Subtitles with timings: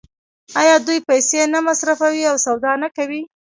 [0.61, 3.21] آیا دوی پیسې نه مصرفوي او سودا نه کوي؟